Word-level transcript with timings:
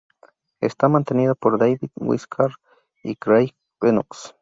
Está 0.61 0.89
mantenida 0.89 1.35
por 1.35 1.59
David 1.59 1.91
Wishart 1.95 2.55
y 3.03 3.17
Craig 3.17 3.53
Knox. 3.79 4.33